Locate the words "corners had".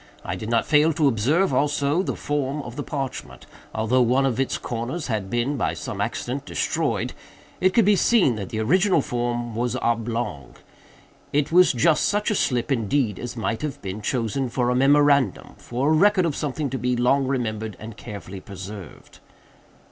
4.57-5.29